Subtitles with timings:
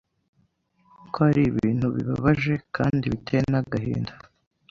[1.11, 4.13] ko ari ibintu bibabaje kandi biteye n’agahinda,